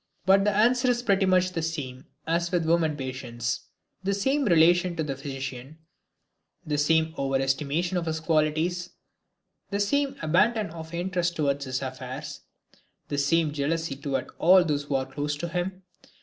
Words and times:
But 0.25 0.45
the 0.45 0.51
answer 0.51 0.89
is 0.89 1.03
pretty 1.03 1.27
much 1.27 1.51
the 1.51 1.61
same 1.61 2.07
as 2.25 2.51
with 2.51 2.65
women 2.65 2.97
patients. 2.97 3.67
The 4.03 4.15
same 4.15 4.45
relation 4.45 4.95
to 4.95 5.03
the 5.03 5.15
physician, 5.15 5.77
the 6.65 6.79
same 6.79 7.13
over 7.19 7.35
estimation 7.35 7.97
of 7.97 8.07
his 8.07 8.19
qualities, 8.19 8.89
the 9.69 9.79
same 9.79 10.15
abandon 10.23 10.71
of 10.71 10.95
interest 10.95 11.35
toward 11.35 11.61
his 11.63 11.83
affairs, 11.83 12.41
the 13.09 13.19
same 13.19 13.53
jealousy 13.53 13.95
toward 13.95 14.31
all 14.39 14.63
those 14.65 14.85
who 14.85 14.95
are 14.95 15.05
close 15.05 15.35
to 15.37 15.47
him. 15.49 15.83